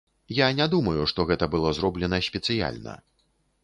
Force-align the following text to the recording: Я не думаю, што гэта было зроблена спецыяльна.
Я 0.37 0.47
не 0.59 0.65
думаю, 0.73 1.03
што 1.13 1.27
гэта 1.33 1.51
было 1.53 1.77
зроблена 1.81 2.25
спецыяльна. 2.33 3.01